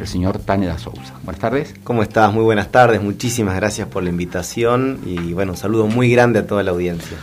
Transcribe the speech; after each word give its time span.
el 0.00 0.06
señor 0.06 0.38
Taneda 0.38 0.78
Sousa. 0.78 1.14
Buenas 1.24 1.40
tardes. 1.40 1.74
¿Cómo 1.82 2.02
estás? 2.02 2.32
Muy 2.32 2.44
buenas 2.44 2.70
tardes, 2.70 3.02
muchísimas 3.02 3.56
gracias 3.56 3.88
por 3.88 4.02
la 4.02 4.10
invitación 4.10 5.00
y 5.04 5.32
bueno, 5.32 5.52
un 5.52 5.58
saludo 5.58 5.86
muy 5.86 6.10
grande 6.10 6.38
a 6.38 6.46
toda 6.46 6.62
la 6.62 6.70
audiencia. 6.70 7.16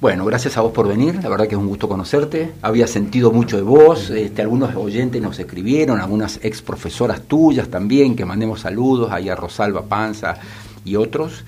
Bueno, 0.00 0.24
gracias 0.24 0.56
a 0.56 0.60
vos 0.60 0.72
por 0.72 0.88
venir, 0.88 1.22
la 1.22 1.28
verdad 1.28 1.46
que 1.46 1.54
es 1.54 1.60
un 1.60 1.66
gusto 1.66 1.88
conocerte. 1.88 2.52
Había 2.62 2.86
sentido 2.86 3.30
mucho 3.30 3.56
de 3.56 3.62
vos, 3.62 4.10
este, 4.10 4.42
algunos 4.42 4.74
oyentes 4.74 5.20
nos 5.22 5.38
escribieron, 5.38 6.00
algunas 6.00 6.40
ex 6.42 6.62
profesoras 6.62 7.22
tuyas 7.22 7.68
también, 7.68 8.16
que 8.16 8.24
mandemos 8.24 8.60
saludos, 8.60 9.12
ahí 9.12 9.28
a 9.28 9.36
Rosalba 9.36 9.82
Panza 9.82 10.36
y 10.84 10.96
otros. 10.96 11.44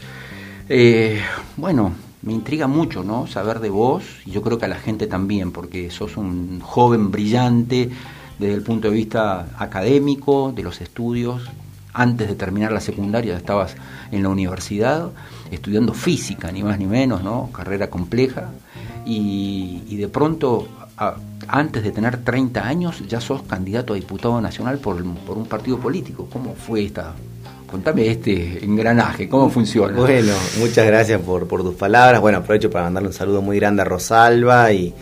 Eh, 0.69 1.21
bueno, 1.57 1.93
me 2.23 2.33
intriga 2.33 2.67
mucho, 2.67 3.05
¿no? 3.05 3.27
Saber 3.27 3.61
de 3.61 3.71
vos, 3.71 4.05
y 4.25 4.31
yo 4.31 4.43
creo 4.43 4.59
que 4.59 4.65
a 4.65 4.69
la 4.69 4.77
gente 4.77 5.07
también, 5.07 5.53
porque 5.53 5.91
sos 5.91 6.17
un 6.17 6.61
joven 6.61 7.11
brillante 7.11 7.91
desde 8.39 8.55
el 8.55 8.63
punto 8.63 8.89
de 8.89 8.95
vista 8.95 9.47
académico, 9.59 10.53
de 10.55 10.63
los 10.63 10.81
estudios. 10.81 11.43
Antes 11.93 12.29
de 12.29 12.35
terminar 12.35 12.73
la 12.73 12.81
secundaria 12.81 13.37
estabas 13.37 13.75
en 14.13 14.23
la 14.23 14.29
universidad 14.29 15.11
estudiando 15.51 15.95
física, 15.95 16.53
ni 16.53 16.63
más 16.63 16.79
ni 16.79 16.87
menos, 16.87 17.23
¿no? 17.23 17.51
Carrera 17.53 17.89
compleja. 17.89 18.51
Y, 19.07 19.97
de 19.97 20.09
pronto, 20.09 20.69
antes 21.49 21.83
de 21.83 21.93
tener 21.93 22.23
30 22.23 22.67
años, 22.67 23.03
ya 23.09 23.21
sos 23.21 23.43
candidato 23.43 23.93
a 23.95 23.97
diputado 23.97 24.41
nacional 24.41 24.79
por, 24.79 25.03
por 25.25 25.39
un 25.39 25.47
partido 25.47 25.79
político. 25.79 26.29
¿Cómo 26.31 26.55
fue 26.55 26.85
esta 26.85 27.15
Contame 27.71 28.07
este 28.07 28.65
engranaje, 28.65 29.29
¿cómo 29.29 29.51
funciona? 29.51 29.97
Bueno, 29.97 30.33
muchas 30.59 30.87
gracias 30.87 31.21
por, 31.21 31.49
por 31.49 31.63
tus 31.63 31.75
palabras. 31.75 32.21
Bueno, 32.21 32.39
aprovecho 32.39 32.71
para 32.71 32.85
mandarle 32.85 33.09
un 33.09 33.13
saludo 33.13 33.43
muy 33.43 33.59
grande 33.59 33.83
a 33.83 33.85
Rosalba 33.85 34.73
y, 34.73 34.95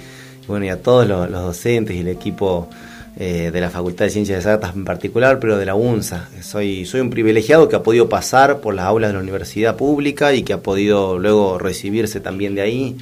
bueno, 0.49 0.65
y 0.65 0.71
a 0.71 0.81
todos 0.81 1.07
los, 1.07 1.31
docentes 1.31 1.95
y 1.95 2.01
el 2.01 2.09
equipo 2.09 2.69
eh, 3.17 3.51
de 3.53 3.61
la 3.61 3.71
Facultad 3.71 4.05
de 4.07 4.11
Ciencias 4.11 4.39
Exactas 4.39 4.75
en 4.75 4.85
particular, 4.85 5.39
pero 5.39 5.57
de 5.57 5.67
la 5.67 5.75
UNSA. 5.75 6.29
Soy, 6.43 6.85
soy 6.85 7.01
un 7.01 7.11
privilegiado 7.11 7.69
que 7.69 7.77
ha 7.77 7.83
podido 7.83 8.09
pasar 8.09 8.61
por 8.61 8.75
las 8.75 8.87
aulas 8.87 9.11
de 9.11 9.15
la 9.15 9.23
universidad 9.23 9.77
pública 9.77 10.35
y 10.35 10.43
que 10.43 10.53
ha 10.53 10.61
podido 10.61 11.19
luego 11.19 11.59
recibirse 11.59 12.21
también 12.21 12.55
de 12.55 12.63
ahí. 12.63 12.97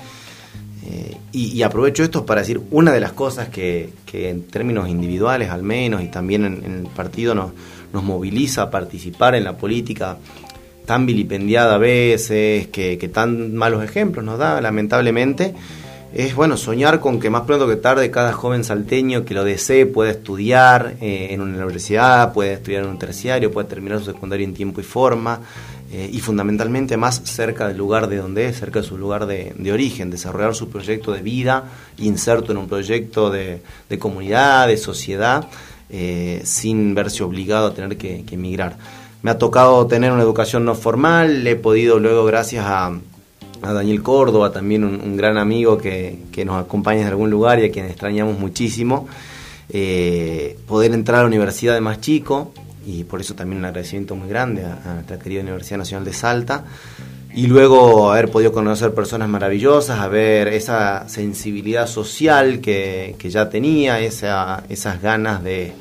Eh, 0.84 1.16
y, 1.32 1.62
aprovecho 1.62 2.02
esto 2.02 2.26
para 2.26 2.40
decir 2.40 2.60
una 2.70 2.92
de 2.92 3.00
las 3.00 3.12
cosas 3.12 3.48
que, 3.48 3.90
que 4.04 4.30
en 4.30 4.42
términos 4.42 4.88
individuales 4.88 5.48
al 5.48 5.62
menos 5.62 6.02
y 6.02 6.08
también 6.08 6.44
en, 6.44 6.80
el 6.80 6.86
partido 6.88 7.36
nos 7.36 7.52
nos 7.92 8.02
moviliza 8.02 8.62
a 8.62 8.70
participar 8.70 9.34
en 9.34 9.44
la 9.44 9.56
política 9.56 10.16
tan 10.86 11.06
vilipendiada 11.06 11.76
a 11.76 11.78
veces, 11.78 12.66
que, 12.68 13.10
tan 13.12 13.54
malos 13.54 13.84
ejemplos 13.84 14.24
nos 14.24 14.38
da, 14.38 14.60
lamentablemente, 14.60 15.54
es 16.14 16.34
bueno 16.34 16.56
soñar 16.56 17.00
con 17.00 17.18
que 17.18 17.30
más 17.30 17.42
pronto 17.42 17.66
que 17.66 17.76
tarde 17.76 18.10
cada 18.10 18.32
joven 18.32 18.64
salteño 18.64 19.24
que 19.24 19.34
lo 19.34 19.44
desee 19.44 19.86
pueda 19.86 20.10
estudiar 20.10 20.96
eh, 21.00 21.28
en 21.30 21.40
una 21.40 21.56
universidad, 21.56 22.32
puede 22.32 22.54
estudiar 22.54 22.84
en 22.84 22.90
un 22.90 22.98
terciario, 22.98 23.50
puede 23.50 23.68
terminar 23.68 23.98
su 24.00 24.06
secundario 24.06 24.44
en 24.44 24.52
tiempo 24.52 24.80
y 24.80 24.84
forma, 24.84 25.40
eh, 25.90 26.10
y 26.12 26.20
fundamentalmente 26.20 26.96
más 26.96 27.22
cerca 27.24 27.68
del 27.68 27.78
lugar 27.78 28.08
de 28.08 28.16
donde 28.16 28.46
es, 28.46 28.58
cerca 28.58 28.80
de 28.80 28.86
su 28.86 28.98
lugar 28.98 29.26
de, 29.26 29.72
origen, 29.72 30.10
desarrollar 30.10 30.54
su 30.54 30.68
proyecto 30.68 31.12
de 31.12 31.22
vida, 31.22 31.64
inserto 31.98 32.52
en 32.52 32.58
un 32.58 32.68
proyecto 32.68 33.30
de, 33.30 33.62
de 33.88 33.98
comunidad, 33.98 34.68
de 34.68 34.76
sociedad, 34.76 35.48
eh, 35.90 36.40
sin 36.44 36.94
verse 36.94 37.22
obligado 37.22 37.66
a 37.66 37.74
tener 37.74 37.98
que, 37.98 38.24
emigrar. 38.30 38.76
Me 39.20 39.30
ha 39.30 39.38
tocado 39.38 39.86
tener 39.86 40.12
una 40.12 40.22
educación 40.22 40.64
no 40.64 40.74
formal, 40.74 41.46
he 41.46 41.56
podido 41.56 41.98
luego, 41.98 42.24
gracias 42.24 42.64
a, 42.66 42.98
Daniel 43.62 44.02
Córdoba, 44.02 44.50
también 44.50 44.82
un, 44.84 45.16
gran 45.16 45.38
amigo 45.38 45.78
que, 45.78 46.18
nos 46.44 46.64
acompaña 46.64 47.02
en 47.02 47.06
algún 47.06 47.30
lugar 47.30 47.60
y 47.60 47.66
a 47.66 47.70
quien 47.70 47.86
extrañamos 47.86 48.38
muchísimo, 48.38 49.06
eh, 49.68 50.58
poder 50.66 50.92
entrar 50.92 51.20
a 51.20 51.22
la 51.22 51.28
universidad 51.28 51.74
de 51.74 51.80
más 51.80 52.00
chico, 52.00 52.52
y 52.84 53.04
por 53.04 53.20
eso 53.20 53.34
también 53.34 53.58
un 53.58 53.66
agradecimiento 53.66 54.16
muy 54.16 54.28
grande 54.28 54.64
a, 54.64 54.94
nuestra 54.94 55.18
querida 55.18 55.42
Universidad 55.42 55.78
Nacional 55.78 56.04
de 56.04 56.12
Salta, 56.12 56.64
y 57.34 57.46
luego 57.46 58.12
haber 58.12 58.30
podido 58.30 58.52
conocer 58.52 58.92
personas 58.94 59.28
maravillosas, 59.28 60.00
a 60.00 60.08
ver 60.08 60.48
esa 60.48 61.08
sensibilidad 61.08 61.86
social 61.86 62.60
que, 62.60 63.16
ya 63.22 63.48
tenía, 63.48 64.00
esa, 64.00 64.64
esas 64.68 65.00
ganas 65.00 65.42
de, 65.42 65.72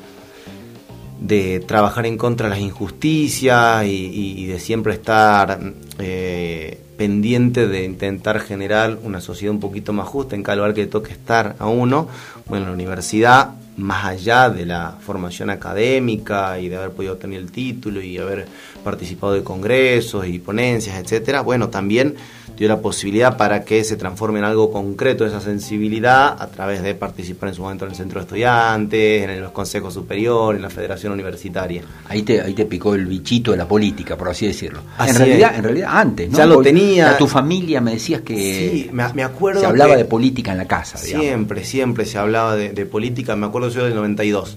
de 1.22 1.60
trabajar 1.60 2.04
en 2.06 2.16
contra 2.16 2.48
de 2.48 2.50
las 2.50 2.60
injusticias 2.60 3.84
y, 3.86 4.46
de 4.46 4.58
siempre 4.58 4.94
estar 4.94 5.58
eh, 5.98 6.81
pendiente 6.96 7.66
de 7.66 7.84
intentar 7.84 8.40
generar 8.40 8.98
una 9.02 9.20
sociedad 9.20 9.54
un 9.54 9.60
poquito 9.60 9.92
más 9.92 10.08
justa 10.08 10.36
en 10.36 10.42
cada 10.42 10.56
lugar 10.56 10.74
que 10.74 10.86
toque 10.86 11.12
estar 11.12 11.56
a 11.58 11.66
uno. 11.66 12.08
Bueno, 12.46 12.66
la 12.66 12.72
universidad, 12.72 13.54
más 13.76 14.04
allá 14.04 14.50
de 14.50 14.66
la 14.66 14.96
formación 15.00 15.50
académica 15.50 16.58
y 16.58 16.68
de 16.68 16.76
haber 16.76 16.90
podido 16.90 17.16
tener 17.16 17.40
el 17.40 17.50
título 17.50 18.02
y 18.02 18.18
haber 18.18 18.46
participado 18.84 19.32
de 19.32 19.42
congresos 19.42 20.26
y 20.26 20.38
ponencias, 20.38 20.96
etcétera, 20.98 21.40
bueno, 21.40 21.68
también 21.68 22.16
dio 22.56 22.68
la 22.68 22.80
posibilidad 22.80 23.36
para 23.36 23.64
que 23.64 23.82
se 23.84 23.96
transforme 23.96 24.38
en 24.38 24.44
algo 24.44 24.70
concreto 24.70 25.24
esa 25.24 25.40
sensibilidad 25.40 26.40
a 26.40 26.46
través 26.48 26.82
de 26.82 26.94
participar 26.94 27.48
en 27.48 27.54
su 27.54 27.62
momento 27.62 27.84
en 27.84 27.92
el 27.92 27.96
centro 27.96 28.20
de 28.20 28.24
estudiantes, 28.24 29.28
en 29.28 29.40
los 29.40 29.52
consejos 29.52 29.94
superiores, 29.94 30.58
en 30.58 30.62
la 30.62 30.70
federación 30.70 31.12
universitaria. 31.12 31.82
Ahí 32.08 32.22
te, 32.22 32.40
ahí 32.40 32.54
te 32.54 32.66
picó 32.66 32.94
el 32.94 33.06
bichito 33.06 33.52
de 33.52 33.56
la 33.56 33.66
política, 33.66 34.16
por 34.16 34.28
así 34.28 34.46
decirlo. 34.46 34.80
en 34.98 35.14
realidad, 35.14 35.56
en 35.56 35.64
realidad 35.64 35.90
antes, 35.92 36.30
¿no? 36.30 36.38
Ya 36.38 36.46
lo 36.46 36.60
tenía. 36.60 37.12
A 37.12 37.16
tu 37.16 37.26
familia 37.26 37.80
me 37.80 37.92
decías 37.92 38.20
que 38.20 38.36
sí, 38.36 38.90
me, 38.92 39.22
acuerdo 39.22 39.60
se 39.60 39.66
hablaba 39.66 39.96
de 39.96 40.04
política 40.04 40.52
en 40.52 40.58
la 40.58 40.66
casa. 40.66 40.98
Siempre, 40.98 41.64
siempre 41.64 42.04
se 42.04 42.18
hablaba 42.18 42.56
de, 42.56 42.70
de 42.70 42.86
política. 42.86 43.34
Me 43.36 43.46
acuerdo 43.46 43.61
yo 43.68 43.84
del 43.84 43.94
92. 43.94 44.56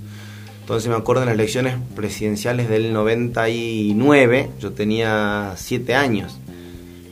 Entonces 0.65 0.89
me 0.89 0.95
acuerdo 0.95 1.21
en 1.21 1.27
las 1.27 1.35
elecciones 1.35 1.75
presidenciales 1.95 2.67
del 2.67 2.91
99, 2.91 4.49
yo 4.59 4.71
tenía 4.71 5.53
7 5.55 5.93
años. 5.93 6.39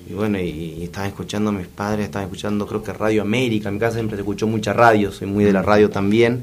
Y 0.10 0.14
bueno, 0.14 0.40
y, 0.40 0.82
estaba 0.82 1.06
escuchando 1.06 1.52
a 1.52 1.54
mis 1.54 1.68
padres, 1.68 2.06
estaba 2.06 2.26
escuchando 2.26 2.66
creo 2.66 2.82
que 2.82 2.92
Radio 2.94 3.22
América, 3.22 3.70
en 3.70 3.76
mi 3.76 3.80
casa 3.80 3.98
siempre 3.98 4.18
se 4.18 4.22
escuchó 4.22 4.48
mucha 4.48 4.74
radio, 4.74 5.12
soy 5.12 5.28
muy 5.28 5.44
de 5.44 5.54
la 5.54 5.62
radio 5.62 5.92
también. 5.92 6.42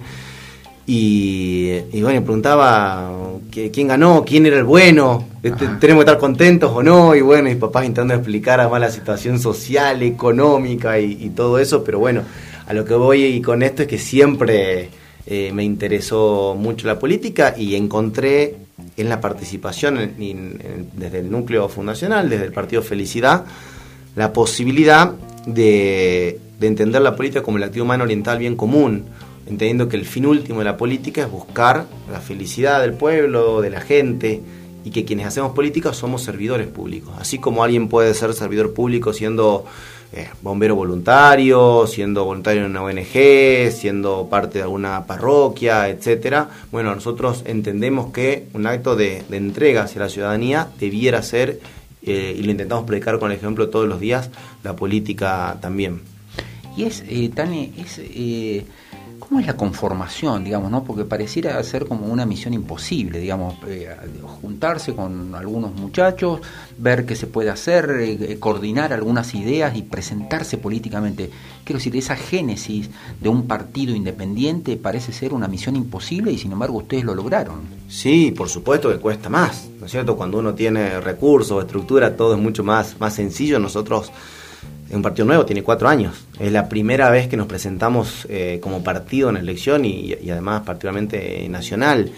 Y, 0.86 2.00
bueno, 2.00 2.22
preguntaba 2.22 3.12
quién 3.50 3.88
ganó, 3.88 4.24
quién 4.24 4.46
era 4.46 4.58
el 4.58 4.64
bueno, 4.64 5.26
este, 5.42 5.66
tenemos 5.80 6.04
que 6.04 6.10
estar 6.10 6.18
contentos 6.18 6.70
o 6.72 6.80
no, 6.80 7.16
y 7.16 7.22
bueno, 7.22 7.48
mis 7.48 7.56
papás 7.56 7.86
intentando 7.86 8.14
explicar 8.14 8.60
además 8.60 8.80
la 8.80 8.90
situación 8.90 9.40
social, 9.40 10.00
económica 10.02 10.98
y, 11.00 11.18
y 11.20 11.30
todo 11.30 11.58
eso, 11.58 11.82
pero 11.82 11.98
bueno, 11.98 12.22
a 12.68 12.72
lo 12.72 12.84
que 12.84 12.94
voy 12.94 13.24
y 13.24 13.42
con 13.42 13.64
esto 13.64 13.82
es 13.82 13.88
que 13.88 13.98
siempre 13.98 14.90
eh, 15.26 15.50
me 15.52 15.64
interesó 15.64 16.56
mucho 16.58 16.86
la 16.86 16.98
política 16.98 17.54
y 17.56 17.74
encontré 17.74 18.56
en 18.96 19.08
la 19.08 19.20
participación 19.20 20.14
desde 20.94 21.18
el 21.18 21.30
núcleo 21.30 21.68
fundacional, 21.68 22.28
desde 22.28 22.44
el 22.44 22.52
Partido 22.52 22.82
Felicidad, 22.82 23.44
la 24.16 24.32
posibilidad 24.32 25.14
de, 25.46 26.40
entender 26.60 27.02
la 27.02 27.16
política 27.16 27.42
como 27.42 27.58
el 27.58 27.64
activo 27.64 27.84
humano 27.84 28.04
oriental 28.04 28.38
bien 28.38 28.56
común, 28.56 29.04
entendiendo 29.46 29.88
que 29.88 29.96
el 29.96 30.04
fin 30.04 30.26
último 30.26 30.60
de 30.60 30.64
la 30.64 30.76
política 30.76 31.22
es 31.22 31.30
buscar 31.30 31.86
la 32.10 32.20
felicidad 32.20 32.80
del 32.80 32.94
pueblo, 32.94 33.60
de 33.60 33.70
la 33.70 33.80
gente, 33.80 34.40
y 34.84 34.90
que 34.90 35.04
quienes 35.04 35.26
hacemos 35.26 35.52
política 35.52 35.92
somos 35.92 36.22
servidores 36.22 36.66
públicos. 36.66 37.12
Así 37.18 37.38
como 37.38 37.62
alguien 37.62 37.88
puede 37.88 38.14
ser 38.14 38.32
servidor 38.32 38.72
público 38.72 39.12
siendo 39.12 39.66
eh, 40.12 40.28
bombero 40.42 40.74
voluntario, 40.74 41.86
siendo 41.86 42.24
voluntario 42.24 42.64
en 42.64 42.70
una 42.70 42.82
ONG, 42.82 43.70
siendo 43.70 44.28
parte 44.28 44.58
de 44.58 44.64
alguna 44.64 45.06
parroquia, 45.06 45.88
etcétera. 45.88 46.48
Bueno, 46.72 46.94
nosotros 46.94 47.42
entendemos 47.46 48.12
que 48.12 48.46
un 48.52 48.66
acto 48.66 48.96
de, 48.96 49.22
entrega 49.30 49.84
hacia 49.84 50.00
la 50.00 50.08
ciudadanía 50.08 50.68
debiera 50.78 51.22
ser, 51.22 51.60
eh, 52.02 52.36
y 52.36 52.42
lo 52.42 52.50
intentamos 52.50 52.84
predicar 52.84 53.18
con 53.18 53.30
el 53.30 53.36
ejemplo 53.36 53.68
todos 53.68 53.88
los 53.88 54.00
días, 54.00 54.30
la 54.64 54.74
política 54.74 55.58
también. 55.60 56.00
Y 56.76 56.84
es, 56.84 57.04
eh, 57.08 57.30
Tani, 57.34 57.72
es 57.78 57.98
eh, 57.98 58.64
¿Cómo 59.30 59.38
es 59.38 59.46
la 59.46 59.56
conformación, 59.56 60.42
digamos, 60.42 60.72
no? 60.72 60.82
Porque 60.82 61.04
pareciera 61.04 61.62
ser 61.62 61.86
como 61.86 62.06
una 62.06 62.26
misión 62.26 62.52
imposible, 62.52 63.20
digamos, 63.20 63.54
eh, 63.68 63.88
juntarse 64.42 64.92
con 64.92 65.36
algunos 65.36 65.72
muchachos, 65.72 66.40
ver 66.76 67.06
qué 67.06 67.14
se 67.14 67.28
puede 67.28 67.48
hacer, 67.48 67.90
eh, 68.00 68.38
coordinar 68.40 68.92
algunas 68.92 69.32
ideas 69.36 69.76
y 69.76 69.82
presentarse 69.82 70.58
políticamente. 70.58 71.30
Quiero 71.62 71.78
decir, 71.78 71.94
esa 71.94 72.16
génesis 72.16 72.90
de 73.20 73.28
un 73.28 73.46
partido 73.46 73.94
independiente 73.94 74.76
parece 74.76 75.12
ser 75.12 75.32
una 75.32 75.46
misión 75.46 75.76
imposible 75.76 76.32
y 76.32 76.38
sin 76.38 76.50
embargo 76.50 76.78
ustedes 76.78 77.04
lo 77.04 77.14
lograron. 77.14 77.60
Sí, 77.88 78.34
por 78.36 78.48
supuesto 78.48 78.90
que 78.90 78.98
cuesta 78.98 79.28
más, 79.28 79.68
¿no 79.78 79.86
es 79.86 79.92
cierto? 79.92 80.16
Cuando 80.16 80.40
uno 80.40 80.54
tiene 80.54 81.00
recursos, 81.00 81.62
estructura, 81.62 82.16
todo 82.16 82.34
es 82.34 82.40
mucho 82.40 82.64
más, 82.64 82.98
más 82.98 83.14
sencillo. 83.14 83.60
Nosotros 83.60 84.10
es 84.90 84.96
un 84.96 85.02
partido 85.02 85.24
nuevo, 85.24 85.46
tiene 85.46 85.62
cuatro 85.62 85.88
años. 85.88 86.26
Es 86.40 86.50
la 86.50 86.68
primera 86.68 87.10
vez 87.10 87.28
que 87.28 87.36
nos 87.36 87.46
presentamos 87.46 88.26
eh, 88.28 88.58
como 88.60 88.82
partido 88.82 89.28
en 89.28 89.36
la 89.36 89.40
elección 89.40 89.84
y, 89.84 90.16
además 90.28 90.62
particularmente 90.62 91.48
nacional. 91.48 92.10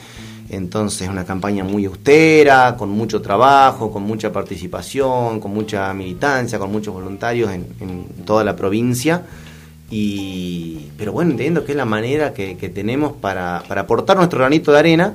Entonces, 0.49 1.07
una 1.07 1.27
campaña 1.27 1.65
muy 1.65 1.85
austera, 1.85 2.75
con 2.79 2.89
mucho 2.89 3.21
trabajo, 3.21 3.93
con 3.93 4.05
mucha 4.05 4.33
participación, 4.33 5.39
con 5.39 5.53
mucha 5.53 5.93
militancia, 5.93 6.59
con 6.59 6.73
muchos 6.73 6.95
voluntarios 6.95 7.51
en, 7.53 8.07
toda 8.25 8.43
la 8.43 8.57
provincia. 8.57 9.23
Y, 9.91 10.89
pero 10.97 11.13
bueno, 11.13 11.33
entiendo 11.33 11.67
que 11.67 11.73
es 11.73 11.77
la 11.77 11.85
manera 11.85 12.33
que, 12.33 12.55
tenemos 12.75 13.13
para, 13.13 13.59
aportar 13.59 14.17
nuestro 14.17 14.39
granito 14.39 14.73
de 14.73 14.79
arena 14.79 15.15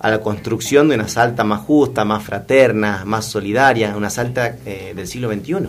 a 0.00 0.10
la 0.10 0.20
construcción 0.20 0.88
de 0.88 0.96
una 0.96 1.06
Salta 1.06 1.44
más 1.44 1.60
justa, 1.60 2.04
más 2.04 2.24
fraterna, 2.24 3.04
más 3.06 3.26
solidaria, 3.26 3.96
una 3.96 4.10
Salta 4.10 4.56
eh, 4.66 4.92
del 4.96 5.06
siglo 5.06 5.32
XXI. 5.32 5.68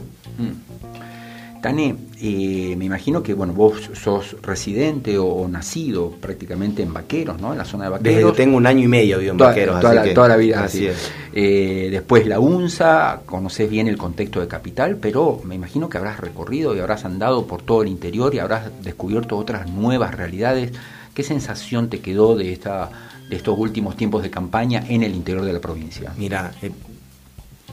Tane, 1.61 1.95
eh, 2.21 2.75
me 2.77 2.85
imagino 2.85 3.23
que 3.23 3.33
bueno, 3.33 3.53
vos 3.53 3.89
sos 3.93 4.35
residente 4.41 5.17
o, 5.17 5.47
nacido 5.47 6.11
prácticamente 6.11 6.83
en 6.83 6.93
Vaqueros, 6.93 7.39
¿no? 7.41 7.51
En 7.51 7.57
la 7.57 7.65
zona 7.65 7.85
de 7.85 7.89
Vaqueros. 7.91 8.15
Desde 8.15 8.31
tengo 8.33 8.57
un 8.57 8.67
año 8.67 8.83
y 8.83 8.87
medio 8.87 9.19
vivo 9.19 9.31
en 9.31 9.37
Vaqueros. 9.37 9.79
Toda, 9.79 9.93
la, 9.93 10.13
toda 10.13 10.27
la 10.27 10.37
vida. 10.37 10.63
Así, 10.63 10.87
es. 10.87 11.11
Eh, 11.33 11.89
después 11.91 12.25
la 12.27 12.39
UNSA, 12.39 13.21
conoces 13.25 13.69
bien 13.69 13.87
el 13.87 13.97
contexto 13.97 14.39
de 14.39 14.47
Capital, 14.47 14.97
pero 14.97 15.41
me 15.43 15.55
imagino 15.55 15.89
que 15.89 15.97
habrás 15.97 16.19
recorrido 16.19 16.75
y 16.75 16.79
habrás 16.79 17.05
andado 17.05 17.47
por 17.47 17.61
todo 17.61 17.81
el 17.81 17.87
interior 17.87 18.33
y 18.35 18.39
habrás 18.39 18.71
descubierto 18.83 19.37
otras 19.37 19.69
nuevas 19.69 20.15
realidades. 20.15 20.71
¿Qué 21.13 21.23
sensación 21.23 21.89
te 21.89 21.99
quedó 21.99 22.35
de 22.35 22.53
esta 22.53 22.89
de 23.29 23.35
estos 23.35 23.57
últimos 23.57 23.97
tiempos 23.97 24.23
de 24.23 24.29
campaña 24.29 24.83
en 24.87 25.03
el 25.03 25.13
interior 25.13 25.43
de 25.43 25.53
la 25.53 25.59
provincia? 25.59 26.13
Mira, 26.17 26.53
eh, 26.61 26.71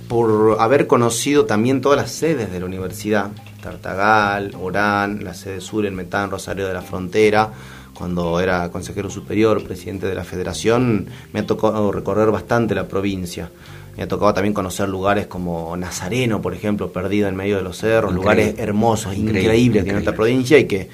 por 0.09 0.57
haber 0.61 0.87
conocido 0.87 1.47
también 1.47 1.81
todas 1.81 1.99
las 1.99 2.11
sedes 2.11 2.53
de 2.53 2.61
la 2.61 2.67
universidad, 2.67 3.31
Tartagal, 3.65 4.55
Orán, 4.61 5.25
la 5.25 5.33
sede 5.33 5.63
sur 5.63 5.87
en 5.87 5.95
Metán, 5.95 6.31
Rosario 6.31 6.69
de 6.69 6.75
la 6.75 6.83
Frontera, 6.83 7.51
cuando 7.95 8.39
era 8.39 8.71
consejero 8.71 9.09
superior, 9.09 9.65
presidente 9.65 10.07
de 10.07 10.15
la 10.15 10.23
federación, 10.25 11.07
me 11.33 11.41
ha 11.41 11.47
tocado 11.47 11.91
recorrer 11.91 12.31
bastante 12.31 12.75
la 12.75 12.87
provincia. 12.87 13.51
Me 13.97 14.03
ha 14.03 14.09
tocado 14.09 14.35
también 14.35 14.53
conocer 14.53 14.89
lugares 14.89 15.29
como 15.29 15.75
Nazareno, 15.77 16.43
por 16.43 16.53
ejemplo, 16.53 16.93
perdido 16.93 17.29
en 17.29 17.37
medio 17.37 17.57
de 17.57 17.63
los 17.63 17.79
cerros, 17.79 18.13
lugares 18.13 18.57
hermosos, 18.59 19.17
increíbles 19.17 19.85
que 19.85 19.91
en 19.91 19.99
esta 19.99 20.13
provincia 20.13 20.59
y 20.59 20.67
que 20.67 20.91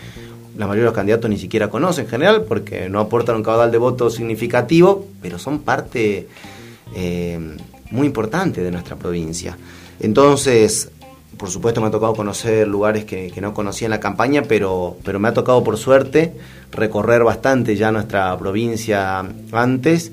la 0.56 0.66
mayoría 0.66 0.82
de 0.82 0.90
los 0.90 0.94
candidatos 0.94 1.28
ni 1.28 1.38
siquiera 1.38 1.70
conocen 1.70 2.04
en 2.04 2.10
general 2.10 2.44
porque 2.44 2.88
no 2.88 3.00
aportan 3.00 3.36
un 3.36 3.42
caudal 3.42 3.72
de 3.72 3.78
votos 3.78 4.14
significativo, 4.14 5.08
pero 5.20 5.38
son 5.38 5.60
parte 5.60 6.28
eh, 6.94 7.56
muy 7.90 8.06
importante 8.06 8.62
de 8.62 8.70
nuestra 8.70 8.96
provincia. 8.96 9.56
Entonces, 9.98 10.90
por 11.40 11.50
supuesto 11.50 11.80
me 11.80 11.86
ha 11.86 11.90
tocado 11.90 12.14
conocer 12.14 12.68
lugares 12.68 13.06
que, 13.06 13.32
no 13.40 13.54
conocía 13.54 13.86
en 13.86 13.90
la 13.92 13.98
campaña, 13.98 14.42
pero, 14.46 14.98
pero 15.02 15.18
me 15.18 15.28
ha 15.28 15.32
tocado 15.32 15.64
por 15.64 15.78
suerte 15.78 16.34
recorrer 16.70 17.24
bastante 17.24 17.76
ya 17.76 17.90
nuestra 17.90 18.36
provincia 18.38 19.24
antes. 19.50 20.12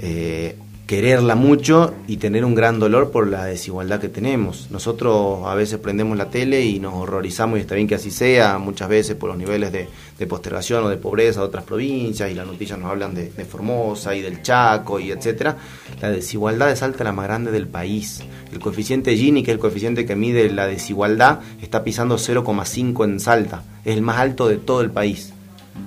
Eh, 0.00 0.56
quererla 0.86 1.34
mucho 1.34 1.94
y 2.06 2.18
tener 2.18 2.44
un 2.44 2.54
gran 2.54 2.78
dolor 2.78 3.10
por 3.10 3.26
la 3.26 3.44
desigualdad 3.44 4.00
que 4.00 4.08
tenemos. 4.08 4.68
Nosotros 4.70 5.40
a 5.44 5.54
veces 5.56 5.80
prendemos 5.80 6.16
la 6.16 6.30
tele 6.30 6.64
y 6.64 6.78
nos 6.78 6.94
horrorizamos, 6.94 7.58
y 7.58 7.62
está 7.62 7.74
bien 7.74 7.88
que 7.88 7.96
así 7.96 8.12
sea, 8.12 8.58
muchas 8.58 8.88
veces 8.88 9.16
por 9.16 9.28
los 9.28 9.36
niveles 9.36 9.72
de, 9.72 9.88
postergación 10.26 10.84
o 10.84 10.88
de 10.88 10.96
pobreza 10.96 11.40
de 11.40 11.46
otras 11.46 11.64
provincias, 11.64 12.30
y 12.30 12.34
las 12.34 12.46
noticias 12.46 12.78
nos 12.78 12.90
hablan 12.90 13.14
de, 13.14 13.30
Formosa 13.46 14.14
y 14.14 14.22
del 14.22 14.42
Chaco 14.42 15.00
y 15.00 15.10
etcétera. 15.10 15.56
La 16.00 16.10
desigualdad 16.10 16.70
es 16.70 16.82
alta 16.82 17.02
la 17.02 17.12
más 17.12 17.26
grande 17.26 17.50
del 17.50 17.66
país. 17.66 18.22
El 18.52 18.60
coeficiente 18.60 19.16
Gini, 19.16 19.42
que 19.42 19.50
es 19.50 19.54
el 19.54 19.60
coeficiente 19.60 20.06
que 20.06 20.14
mide 20.14 20.50
la 20.50 20.68
desigualdad, 20.68 21.40
está 21.60 21.82
pisando 21.82 22.16
0,5 22.16 23.04
en 23.04 23.18
Salta. 23.18 23.64
Es 23.84 23.96
el 23.96 24.02
más 24.02 24.18
alto 24.18 24.46
de 24.46 24.58
todo 24.58 24.82
el 24.82 24.90
país. 24.90 25.32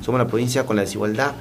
Somos 0.02 0.20
la 0.20 0.28
provincia 0.28 0.66
con 0.66 0.76
la 0.76 0.84
desigualdad 0.84 1.34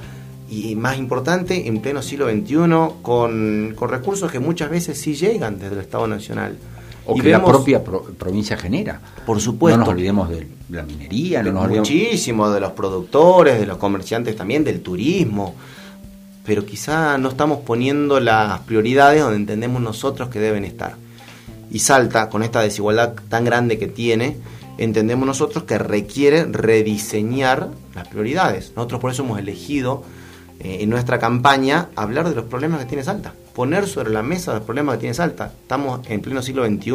y 0.49 0.75
más 0.75 0.97
importante, 0.97 1.67
en 1.67 1.79
pleno 1.79 2.01
siglo 2.01 2.29
XXI, 2.29 3.01
con, 3.01 3.75
recursos 3.79 4.31
que 4.31 4.39
muchas 4.39 4.69
veces 4.69 4.99
sí 4.99 5.15
llegan 5.15 5.59
desde 5.59 5.75
el 5.75 5.81
Estado 5.81 6.07
Nacional. 6.07 6.57
O 7.05 7.15
que 7.15 7.29
la 7.29 7.43
propia 7.43 7.83
provincia 7.83 8.57
genera. 8.57 8.99
Por 9.25 9.39
supuesto. 9.39 9.79
No 9.79 9.85
nos 9.85 9.93
olvidemos 9.93 10.29
de 10.29 10.47
la 10.69 10.83
minería, 10.83 11.41
no 11.41 11.51
nos 11.51 11.69
Muchísimo, 11.69 12.49
de 12.49 12.59
los 12.59 12.71
productores, 12.73 13.59
de 13.59 13.65
los 13.65 13.77
comerciantes 13.77 14.35
también, 14.35 14.63
del 14.63 14.81
turismo. 14.81 15.55
Pero 16.45 16.65
quizá 16.65 17.17
no 17.17 17.29
estamos 17.29 17.59
poniendo 17.59 18.19
las 18.19 18.59
prioridades 18.61 19.21
donde 19.21 19.37
entendemos 19.37 19.81
nosotros 19.81 20.29
que 20.29 20.39
deben 20.39 20.65
estar. 20.65 20.95
Y 21.71 21.79
Salta, 21.79 22.29
con 22.29 22.43
esta 22.43 22.61
desigualdad 22.61 23.13
tan 23.29 23.45
grande 23.45 23.77
que 23.77 23.87
tiene, 23.87 24.37
entendemos 24.77 25.25
nosotros 25.27 25.63
que 25.65 25.77
requiere 25.77 26.45
rediseñar 26.45 27.69
las 27.93 28.07
prioridades. 28.07 28.71
Nosotros 28.75 28.99
por 28.99 29.11
eso 29.11 29.23
hemos 29.23 29.39
elegido 29.39 30.03
eh, 30.59 30.79
en 30.81 30.89
nuestra 30.89 31.19
campaña 31.19 31.89
hablar 31.95 32.27
de 32.27 32.35
los 32.35 32.45
problemas 32.45 32.81
que 32.81 32.85
tiene 32.85 33.03
Salta, 33.03 33.33
poner 33.53 33.87
sobre 33.87 34.11
la 34.11 34.21
mesa 34.21 34.53
los 34.53 34.63
problemas 34.63 34.95
que 34.95 35.01
tiene 35.01 35.13
Salta. 35.13 35.53
Estamos 35.61 36.05
en 36.07 36.21
pleno 36.21 36.41
siglo 36.41 36.65
XXI 36.65 36.91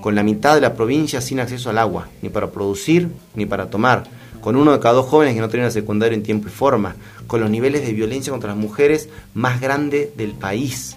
con 0.00 0.14
la 0.14 0.22
mitad 0.22 0.54
de 0.54 0.60
la 0.60 0.74
provincia 0.74 1.20
sin 1.20 1.40
acceso 1.40 1.70
al 1.70 1.78
agua, 1.78 2.08
ni 2.22 2.30
para 2.30 2.50
producir 2.50 3.08
ni 3.34 3.46
para 3.46 3.68
tomar, 3.68 4.04
con 4.40 4.56
uno 4.56 4.72
de 4.72 4.80
cada 4.80 4.94
dos 4.94 5.06
jóvenes 5.06 5.34
que 5.34 5.40
no 5.40 5.48
tienen 5.48 5.70
secundario 5.70 6.16
en 6.16 6.22
tiempo 6.22 6.48
y 6.48 6.50
forma, 6.50 6.96
con 7.26 7.40
los 7.40 7.50
niveles 7.50 7.86
de 7.86 7.92
violencia 7.92 8.30
contra 8.30 8.50
las 8.50 8.58
mujeres 8.58 9.08
más 9.34 9.60
grandes 9.60 10.16
del 10.16 10.32
país, 10.32 10.96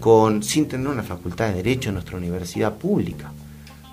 con 0.00 0.42
sin 0.42 0.68
tener 0.68 0.88
una 0.88 1.02
facultad 1.02 1.48
de 1.48 1.54
derecho 1.54 1.88
en 1.88 1.94
nuestra 1.94 2.18
universidad 2.18 2.74
pública, 2.74 3.32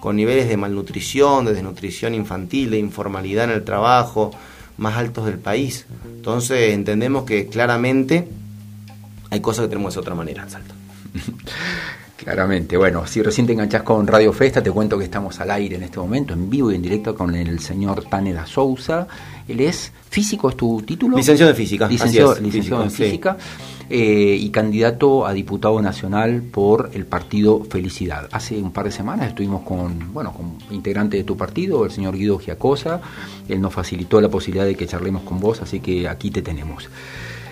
con 0.01 0.15
niveles 0.15 0.49
de 0.49 0.57
malnutrición, 0.57 1.45
de 1.45 1.53
desnutrición 1.53 2.13
infantil, 2.13 2.71
de 2.71 2.79
informalidad 2.79 3.45
en 3.45 3.51
el 3.51 3.63
trabajo, 3.63 4.31
más 4.77 4.95
altos 4.95 5.25
del 5.25 5.39
país. 5.39 5.85
Entonces 6.05 6.73
entendemos 6.73 7.23
que 7.23 7.47
claramente 7.47 8.27
hay 9.29 9.39
cosas 9.39 9.65
que 9.65 9.69
tenemos 9.69 9.93
de 9.93 9.99
otra 9.99 10.15
manera 10.15 10.43
en 10.43 10.49
Salta. 10.49 10.73
Claramente, 12.17 12.77
bueno, 12.77 13.05
si 13.05 13.21
recién 13.21 13.45
te 13.45 13.53
enganchás 13.53 13.83
con 13.83 14.07
Radio 14.07 14.31
Festa, 14.33 14.63
te 14.63 14.71
cuento 14.71 14.97
que 14.97 15.03
estamos 15.03 15.39
al 15.41 15.51
aire 15.51 15.75
en 15.75 15.83
este 15.83 15.99
momento, 15.99 16.33
en 16.33 16.49
vivo 16.49 16.71
y 16.71 16.75
en 16.75 16.81
directo 16.81 17.13
con 17.13 17.35
el 17.35 17.59
señor 17.59 18.05
Taneda 18.05 18.47
Sousa. 18.47 19.07
Él 19.47 19.59
es 19.59 19.91
físico, 20.09 20.49
¿es 20.49 20.57
tu 20.57 20.81
título? 20.81 21.17
Licenciado 21.17 21.51
en 21.51 21.57
física. 21.57 21.87
Licenciado, 21.87 22.39
licenciado 22.39 22.83
en 22.83 22.91
física. 22.91 23.37
Eh, 23.87 24.37
y 24.39 24.49
candidato 24.49 25.27
a 25.27 25.33
diputado 25.33 25.79
nacional 25.79 26.41
por 26.41 26.89
el 26.93 27.05
partido 27.05 27.63
Felicidad. 27.65 28.27
Hace 28.31 28.57
un 28.57 28.71
par 28.71 28.85
de 28.85 28.91
semanas 28.91 29.27
estuvimos 29.27 29.61
con, 29.61 30.11
bueno, 30.11 30.33
con 30.33 30.57
integrante 30.71 31.17
de 31.17 31.23
tu 31.23 31.37
partido, 31.37 31.85
el 31.85 31.91
señor 31.91 32.17
Guido 32.17 32.39
Giacosa. 32.39 33.01
Él 33.47 33.61
nos 33.61 33.73
facilitó 33.73 34.19
la 34.21 34.29
posibilidad 34.29 34.65
de 34.65 34.75
que 34.75 34.87
charlemos 34.87 35.21
con 35.21 35.39
vos, 35.39 35.61
así 35.61 35.81
que 35.81 36.07
aquí 36.07 36.31
te 36.31 36.41
tenemos. 36.41 36.89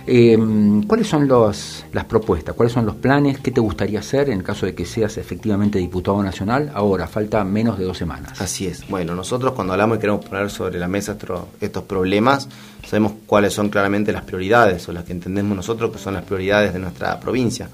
Eh, 0.06 0.38
¿Cuáles 0.86 1.08
son 1.08 1.28
los, 1.28 1.86
las 1.94 2.06
propuestas? 2.06 2.56
¿Cuáles 2.56 2.74
son 2.74 2.86
los 2.86 2.96
planes? 2.96 3.40
¿Qué 3.40 3.52
te 3.52 3.62
gustaría 3.62 4.00
hacer 4.00 4.30
en 4.30 4.44
caso 4.44 4.66
de 4.66 4.76
que 4.76 4.86
seas 4.86 5.18
efectivamente 5.18 5.80
diputado 5.80 6.22
nacional? 6.22 6.72
Ahora, 6.74 7.08
falta 7.08 7.44
menos 7.46 7.78
de 7.78 7.86
dos 7.86 7.98
semanas. 7.98 8.42
Así 8.42 8.68
es. 8.68 8.88
Bueno, 8.90 9.16
nosotros 9.16 9.54
cuando 9.54 9.74
hablamos 9.74 9.98
y 9.98 10.02
queremos 10.02 10.26
poner 10.26 10.50
sobre 10.50 10.78
la 10.78 10.90
mesa 10.90 11.18
estos 11.62 11.84
problemas, 11.84 12.50
sabemos 12.86 13.14
cuáles 13.26 13.54
son 13.54 13.70
claramente 13.70 14.12
las 14.12 14.24
prioridades 14.24 14.88
o 14.90 14.92
las 14.92 15.06
que 15.06 15.14
entendemos 15.14 15.56
nosotros 15.56 15.92
que 15.92 16.00
son 16.00 16.16
las 16.16 16.24
prioridades 16.24 16.74
de 16.74 16.80
nuestra 16.80 17.18
provincia. 17.20 17.70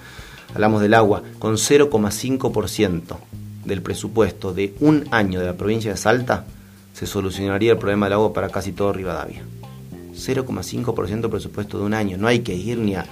Hablamos 0.53 0.81
del 0.81 0.93
agua, 0.93 1.23
con 1.39 1.55
0,5% 1.55 3.17
del 3.65 3.81
presupuesto 3.81 4.53
de 4.53 4.75
un 4.81 5.07
año 5.11 5.39
de 5.39 5.47
la 5.47 5.53
provincia 5.53 5.91
de 5.91 5.97
Salta, 5.97 6.45
se 6.93 7.05
solucionaría 7.05 7.73
el 7.73 7.77
problema 7.77 8.07
del 8.07 8.13
agua 8.13 8.33
para 8.33 8.49
casi 8.49 8.71
todo 8.71 8.93
Rivadavia. 8.93 9.43
0,5% 10.19 11.29
presupuesto 11.29 11.79
de 11.79 11.85
un 11.85 11.93
año. 11.93 12.17
No 12.17 12.27
hay 12.27 12.39
que 12.39 12.53
ir 12.53 12.77
ni 12.77 12.95
a, 12.95 13.05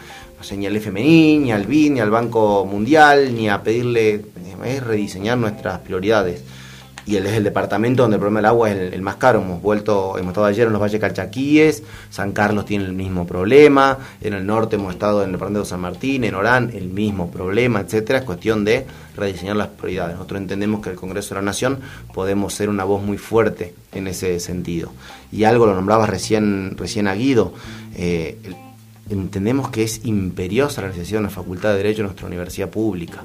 ni 0.55 0.65
al 0.65 0.75
FMI, 0.75 1.39
ni 1.39 1.51
al 1.51 1.65
BID, 1.65 1.91
ni 1.91 1.99
al 1.99 2.11
Banco 2.11 2.65
Mundial, 2.65 3.33
ni 3.35 3.49
a 3.49 3.63
pedirle, 3.63 4.25
es 4.65 4.83
rediseñar 4.83 5.37
nuestras 5.37 5.79
prioridades 5.79 6.43
y 7.07 7.15
él 7.15 7.25
es 7.25 7.33
el 7.33 7.45
departamento 7.45 8.03
donde 8.03 8.15
el 8.15 8.19
problema 8.19 8.39
del 8.39 8.47
agua 8.47 8.69
es 8.69 8.93
el, 8.93 9.01
más 9.01 9.15
caro. 9.15 9.41
Hemos 9.41 9.61
vuelto, 9.61 10.17
hemos 10.17 10.31
estado 10.31 10.45
ayer 10.45 10.67
en 10.67 10.73
los 10.73 10.81
Valles 10.81 10.99
Calchaquíes, 10.99 11.83
San 12.09 12.33
Carlos 12.33 12.65
tiene 12.65 12.83
el 12.83 12.91
mismo 12.91 13.25
problema, 13.25 13.97
en 14.19 14.33
el 14.33 14.45
norte 14.45 14.75
hemos 14.75 14.93
estado 14.93 15.21
en 15.21 15.27
el 15.27 15.31
departamento 15.31 15.61
de 15.61 15.69
San 15.69 15.79
Martín, 15.79 16.25
en 16.25 16.35
Orán, 16.35 16.69
el 16.73 16.89
mismo 16.89 17.31
problema, 17.31 17.79
etcétera. 17.79 18.19
Es 18.19 18.25
cuestión 18.25 18.65
de 18.65 18.85
rediseñar 19.15 19.55
las 19.55 19.69
prioridades. 19.69 20.15
Nosotros 20.15 20.41
entendemos 20.41 20.81
que 20.81 20.89
el 20.89 20.97
Congreso 20.97 21.29
de 21.29 21.35
la 21.35 21.45
Nación 21.45 21.79
podemos 22.13 22.53
ser 22.53 22.67
una 22.67 22.83
voz 22.83 23.01
muy 23.01 23.17
fuerte 23.17 23.73
en 23.93 24.07
ese 24.07 24.37
sentido. 24.41 24.91
Y 25.31 25.45
algo 25.45 25.65
lo 25.65 25.75
nombraba 25.75 26.07
recién, 26.07 26.75
recién 26.77 27.07
a 27.07 27.15
Guido. 27.15 27.53
Eh, 27.95 28.37
entendemos 29.09 29.69
que 29.69 29.83
es 29.83 30.05
imperiosa 30.05 30.81
la 30.81 30.89
necesidad 30.89 31.19
de 31.19 31.25
una 31.25 31.29
facultad 31.29 31.69
de 31.69 31.77
Derecho 31.77 32.01
en 32.01 32.07
nuestra 32.07 32.27
universidad 32.27 32.69
pública. 32.69 33.23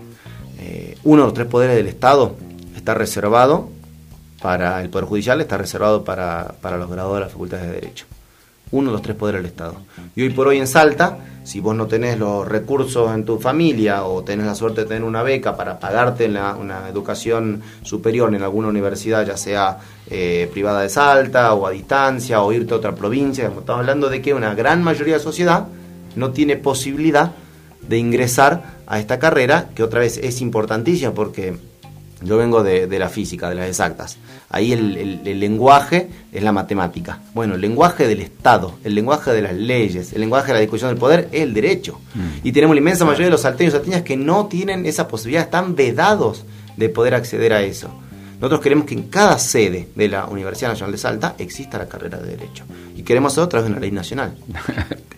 Eh, 0.60 0.96
uno 1.02 1.22
de 1.22 1.26
los 1.26 1.34
tres 1.34 1.48
poderes 1.48 1.74
del 1.74 1.88
Estado 1.88 2.36
está 2.82 2.94
reservado 2.94 3.68
para 4.42 4.82
el 4.82 4.90
Poder 4.90 5.06
Judicial, 5.06 5.40
está 5.40 5.56
reservado 5.56 6.02
para, 6.02 6.56
los 6.60 6.90
graduados 6.90 7.14
de 7.14 7.20
las 7.20 7.30
facultades 7.30 7.66
de 7.66 7.72
Derecho. 7.74 8.06
Uno 8.72 8.88
de 8.88 8.94
los 8.94 9.02
tres 9.02 9.16
poderes 9.16 9.40
del 9.40 9.52
Estado. 9.52 9.76
Y 10.16 10.22
hoy 10.22 10.30
por 10.30 10.48
hoy 10.48 10.58
en 10.58 10.66
Salta, 10.66 11.18
si 11.44 11.60
vos 11.60 11.76
no 11.76 11.86
tenés 11.86 12.18
los 12.18 12.48
recursos 12.48 13.14
en 13.14 13.24
tu 13.24 13.38
familia 13.38 14.02
o 14.02 14.24
tenés 14.24 14.46
la 14.46 14.56
suerte 14.56 14.80
de 14.80 14.88
tener 14.88 15.04
una 15.04 15.22
beca 15.22 15.56
para 15.56 15.78
pagarte 15.78 16.28
una 16.28 16.88
educación 16.88 17.62
superior 17.84 18.34
en 18.34 18.42
alguna 18.42 18.66
universidad, 18.66 19.24
ya 19.24 19.36
sea 19.36 19.78
eh, 20.10 20.50
privada 20.52 20.80
de 20.80 20.88
Salta 20.88 21.54
o 21.54 21.68
a 21.68 21.70
distancia 21.70 22.42
o 22.42 22.52
irte 22.52 22.74
a 22.74 22.78
otra 22.78 22.96
provincia, 22.96 23.44
estamos 23.44 23.78
hablando 23.78 24.08
de 24.08 24.20
que 24.20 24.34
una 24.34 24.56
gran 24.56 24.82
mayoría 24.82 25.14
de 25.14 25.18
la 25.18 25.24
sociedad 25.24 25.68
no 26.16 26.32
tiene 26.32 26.56
posibilidad 26.56 27.30
de 27.86 27.98
ingresar 27.98 28.80
a 28.88 28.98
esta 28.98 29.20
carrera, 29.20 29.68
que 29.76 29.84
otra 29.84 30.00
vez 30.00 30.18
es 30.18 30.40
importantísima 30.40 31.12
porque 31.12 31.56
Yo 32.24 32.36
vengo 32.36 32.62
de, 32.62 32.86
la 32.98 33.08
física, 33.08 33.48
de 33.48 33.54
las 33.54 33.68
exactas. 33.68 34.18
Ahí 34.48 34.72
el, 34.72 35.40
lenguaje 35.40 36.08
es 36.32 36.42
la 36.42 36.52
matemática. 36.52 37.20
Bueno, 37.34 37.54
el 37.54 37.60
lenguaje 37.60 38.06
del 38.06 38.20
Estado, 38.20 38.74
el 38.84 38.94
lenguaje 38.94 39.32
de 39.32 39.42
las 39.42 39.54
leyes, 39.54 40.12
el 40.12 40.20
lenguaje 40.20 40.48
de 40.48 40.54
la 40.54 40.60
discusión 40.60 40.90
del 40.90 40.98
poder 40.98 41.28
es 41.32 41.42
el 41.42 41.54
derecho. 41.54 42.00
Mm. 42.14 42.46
Y 42.46 42.52
tenemos 42.52 42.74
la 42.76 42.80
inmensa 42.80 43.04
mayoría 43.04 43.26
de 43.26 43.32
los 43.32 43.42
salteños 43.42 43.74
y 43.74 43.76
salteñas 43.76 44.02
que 44.02 44.16
no 44.16 44.46
tienen 44.46 44.86
esa 44.86 45.08
posibilidad, 45.08 45.44
están 45.44 45.74
vedados 45.74 46.44
de 46.76 46.88
poder 46.88 47.14
acceder 47.14 47.52
a 47.52 47.62
eso. 47.62 47.90
Nosotros 48.42 48.60
queremos 48.60 48.86
que 48.86 48.94
en 48.94 49.04
cada 49.04 49.38
sede 49.38 49.88
de 49.94 50.08
la 50.08 50.26
Universidad 50.26 50.70
Nacional 50.70 50.90
de 50.90 50.98
Salta 50.98 51.34
exista 51.38 51.78
la 51.78 51.88
carrera 51.88 52.18
de 52.18 52.30
Derecho. 52.36 52.64
Y 52.96 53.02
queremos 53.04 53.32
hacerlo 53.32 53.46
a 53.46 53.48
través 53.48 53.66
de 53.66 53.72
una 53.72 53.80
ley 53.80 53.92
nacional. 53.92 54.34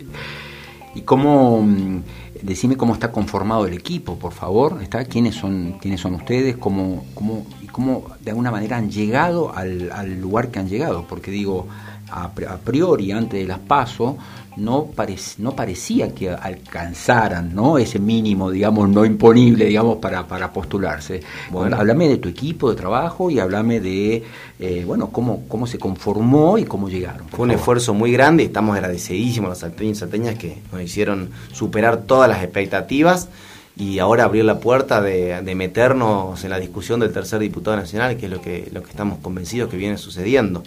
¿Y 0.94 1.00
cómo, 1.00 1.62
mm, 1.62 2.02
decime 2.44 2.76
cómo 2.76 2.92
está 2.92 3.10
conformado 3.10 3.66
el 3.66 3.74
equipo, 3.74 4.18
por 4.18 4.32
favor? 4.32 4.80
¿Está? 4.82 5.04
¿Quiénes 5.06 5.34
son, 5.34 5.78
quiénes 5.80 6.00
son 6.00 6.14
ustedes? 6.14 6.56
¿Cómo, 6.58 7.04
cómo, 7.14 7.46
cómo 7.72 8.04
de 8.20 8.30
alguna 8.30 8.50
manera 8.50 8.76
han 8.76 8.90
llegado 8.90 9.54
al, 9.54 9.90
al 9.90 10.20
lugar 10.20 10.50
que 10.50 10.58
han 10.58 10.68
llegado? 10.68 11.06
Porque 11.08 11.30
digo, 11.30 11.66
a, 12.14 12.58
priori, 12.58 13.10
antes 13.10 13.40
de 13.40 13.46
las 13.46 13.58
pasos, 13.58 14.14
no, 14.56 14.90
no 15.38 15.56
parecía 15.56 16.14
que 16.14 16.30
alcanzaran 16.30 17.54
¿no? 17.54 17.76
ese 17.76 17.98
mínimo, 17.98 18.50
digamos, 18.50 18.88
no 18.88 19.04
imponible, 19.04 19.66
digamos, 19.66 19.98
para, 19.98 20.26
para 20.28 20.52
postularse. 20.52 21.22
Bueno, 21.50 21.76
háblame 21.76 22.08
de 22.08 22.18
tu 22.18 22.28
equipo 22.28 22.70
de 22.70 22.76
trabajo 22.76 23.30
y 23.30 23.40
háblame 23.40 23.80
de, 23.80 24.22
eh, 24.60 24.84
bueno, 24.86 25.10
cómo, 25.10 25.44
cómo 25.48 25.66
se 25.66 25.78
conformó 25.78 26.56
y 26.56 26.64
cómo 26.64 26.88
llegaron. 26.88 27.28
Fue 27.28 27.44
un 27.46 27.50
esfuerzo 27.50 27.94
muy 27.94 28.12
grande 28.12 28.44
y 28.44 28.46
estamos 28.46 28.76
agradecidísimos 28.76 29.48
a 29.48 29.50
los 29.50 29.58
salteños 29.58 29.96
y 29.96 30.00
salteñas 30.00 30.36
que 30.36 30.62
nos 30.70 30.82
hicieron 30.82 31.30
superar 31.52 32.02
todas 32.02 32.28
las 32.28 32.44
expectativas 32.44 33.28
y 33.76 33.98
ahora 33.98 34.22
abrir 34.22 34.44
la 34.44 34.60
puerta 34.60 35.02
de, 35.02 35.42
de, 35.42 35.54
meternos 35.56 36.44
en 36.44 36.50
la 36.50 36.60
discusión 36.60 37.00
del 37.00 37.12
tercer 37.12 37.40
diputado 37.40 37.76
nacional, 37.76 38.16
que 38.16 38.26
es 38.26 38.32
lo 38.32 38.40
que, 38.40 38.68
lo 38.72 38.84
que 38.84 38.90
estamos 38.90 39.18
convencidos 39.18 39.68
que 39.68 39.76
viene 39.76 39.98
sucediendo. 39.98 40.62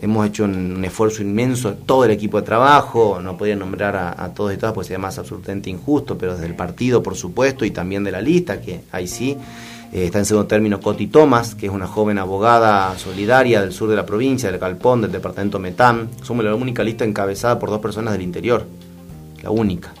Hemos 0.00 0.26
hecho 0.28 0.44
un, 0.44 0.84
esfuerzo 0.84 1.22
inmenso, 1.22 1.74
todo 1.74 2.04
el 2.04 2.12
equipo 2.12 2.40
de 2.40 2.46
trabajo, 2.46 3.20
no 3.20 3.36
podía 3.36 3.56
nombrar 3.56 3.96
a, 3.96 4.32
todos 4.32 4.54
y 4.54 4.56
todas 4.56 4.72
porque 4.72 4.88
sería 4.88 5.00
más 5.00 5.18
absolutamente 5.18 5.70
injusto, 5.70 6.16
pero 6.16 6.34
desde 6.34 6.46
el 6.46 6.54
partido, 6.54 7.02
por 7.02 7.16
supuesto, 7.16 7.64
y 7.64 7.72
también 7.72 8.04
de 8.04 8.12
la 8.12 8.20
lista, 8.20 8.60
que 8.60 8.82
ahí 8.92 9.08
sí. 9.08 9.36
Eh, 9.92 10.04
está 10.04 10.18
en 10.18 10.26
segundo 10.26 10.46
término 10.46 10.80
Coti 10.80 11.06
Thomas, 11.06 11.54
que 11.54 11.66
es 11.66 11.72
una 11.72 11.86
joven 11.86 12.18
abogada 12.18 12.96
solidaria 12.98 13.62
del 13.62 13.72
sur 13.72 13.88
de 13.88 13.96
la 13.96 14.04
provincia, 14.04 14.50
del 14.50 14.60
Calpón, 14.60 15.00
del 15.00 15.10
departamento 15.10 15.58
Metán. 15.58 16.10
Somos 16.22 16.44
la 16.44 16.54
única 16.54 16.84
lista 16.84 17.04
encabezada 17.04 17.58
por 17.58 17.70
dos 17.70 17.80
personas 17.80 18.12
del 18.12 18.22
interior, 18.22 18.66
la 19.42 19.50
única. 19.50 19.94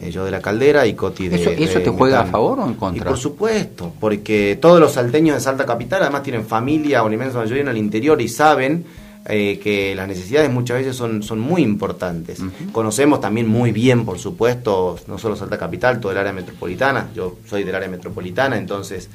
Eh, 0.00 0.12
yo 0.12 0.24
de 0.24 0.30
la 0.30 0.40
caldera 0.40 0.86
y 0.86 0.94
Coti 0.94 1.28
de. 1.28 1.36
¿Eso, 1.36 1.50
eso 1.50 1.80
te 1.80 1.90
juega 1.90 2.20
a 2.20 2.26
favor 2.26 2.60
o 2.60 2.66
en 2.66 2.74
contra? 2.74 3.04
por 3.04 3.18
supuesto, 3.18 3.92
porque 3.98 4.56
todos 4.60 4.78
los 4.78 4.92
salteños 4.92 5.34
de 5.34 5.40
Salta 5.40 5.66
Capital 5.66 6.02
además 6.02 6.22
tienen 6.22 6.46
familia 6.46 7.02
o 7.02 7.08
la 7.08 7.14
inmensa 7.14 7.38
mayoría 7.38 7.62
en 7.62 7.68
el 7.68 7.76
interior 7.76 8.22
y 8.22 8.28
saben 8.28 8.84
eh, 9.30 9.60
que 9.62 9.94
las 9.94 10.08
necesidades 10.08 10.50
muchas 10.50 10.78
veces 10.78 10.96
son, 10.96 11.22
son 11.22 11.38
muy 11.38 11.62
importantes. 11.62 12.40
Conocemos 12.72 13.20
también 13.20 13.46
muy 13.46 13.72
bien, 13.72 14.06
por 14.06 14.18
supuesto, 14.18 14.98
no 15.06 15.18
solo 15.18 15.36
Salta 15.36 15.58
Capital, 15.58 16.00
todo 16.00 16.12
el 16.12 16.18
área 16.18 16.32
metropolitana. 16.32 17.10
Yo 17.14 17.36
soy 17.46 17.62
del 17.62 17.74
área 17.74 17.90
metropolitana, 17.90 18.56
entonces 18.56 19.10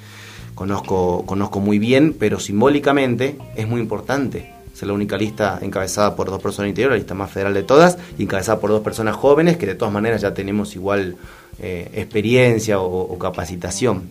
conozco, 0.53 1.25
conozco 1.25 1.59
muy 1.59 1.79
bien, 1.79 2.15
pero 2.19 2.39
simbólicamente 2.39 3.37
es 3.55 3.67
muy 3.67 3.81
importante 3.81 4.53
ser 4.73 4.87
la 4.87 4.93
única 4.93 5.17
lista 5.17 5.57
encabezada 5.61 6.15
por 6.15 6.29
dos 6.29 6.41
personas 6.41 6.69
interior, 6.69 6.91
la 6.91 6.97
lista 6.97 7.15
más 7.15 7.31
federal 7.31 7.55
de 7.55 7.63
todas, 7.63 7.97
y 8.17 8.23
encabezada 8.23 8.59
por 8.59 8.69
dos 8.69 8.81
personas 8.81 9.15
jóvenes 9.15 9.57
que 9.57 9.65
de 9.65 9.73
todas 9.73 9.93
maneras 9.93 10.21
ya 10.21 10.35
tenemos 10.35 10.75
igual 10.75 11.15
eh, 11.59 11.89
experiencia 11.95 12.79
o, 12.79 13.01
o, 13.01 13.17
capacitación. 13.17 14.03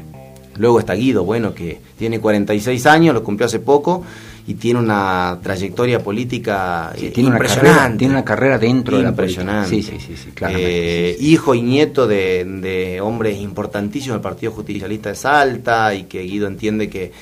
Luego 0.56 0.80
está 0.80 0.94
Guido, 0.94 1.24
bueno, 1.24 1.54
que 1.54 1.80
tiene 1.96 2.20
46 2.20 2.86
años, 2.86 3.14
lo 3.14 3.22
cumplió 3.22 3.46
hace 3.46 3.58
poco, 3.58 4.04
y 4.46 4.54
tiene 4.54 4.80
una 4.80 5.38
trayectoria 5.42 6.02
política 6.02 6.92
tiene 6.96 7.30
impresionante. 7.30 7.68
Una 7.68 7.74
carrera, 7.74 7.96
tiene 7.96 8.14
una 8.14 8.24
carrera 8.24 8.58
dentro 8.58 8.96
de 8.96 9.04
la 9.04 9.14
política. 9.14 9.64
Sí, 9.66 9.82
sí, 9.82 9.98
sí, 10.00 10.14
eh, 10.48 11.16
hijo 11.20 11.54
y 11.54 11.62
nieto 11.62 12.06
de, 12.06 12.44
de 12.44 13.00
hombres 13.00 13.38
importantísimos 13.38 14.16
del 14.16 14.22
Partido 14.22 14.52
Justicialista 14.52 15.10
de 15.10 15.14
Salta 15.14 15.94
y 15.94 16.04
que 16.04 16.22
Guido 16.22 16.46
entiende 16.46 16.88
que 16.88 17.12